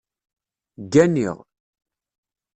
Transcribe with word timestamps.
Gganiɣ 0.91 1.37